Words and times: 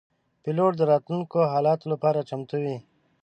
پیلوټ 0.43 0.71
د 0.77 0.81
راتلونکو 0.91 1.37
حالاتو 1.53 1.85
لپاره 1.93 2.27
چمتو 2.29 2.57
وي. 2.63 2.77